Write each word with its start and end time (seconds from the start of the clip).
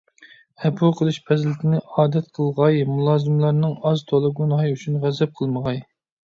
ئەپۇ 0.61 0.87
قىلىش 1.01 1.19
پەزىلىتىنى 1.27 1.81
ئادەت 1.97 2.31
قىلغاي، 2.37 2.79
مۇلازىملارنىڭ 2.95 3.77
ئاز- 3.91 4.03
تولا 4.13 4.33
گۇناھى 4.41 4.71
ئۈچۈن 4.73 4.99
غەزەپ 5.05 5.37
قىلمىغاي. 5.43 5.81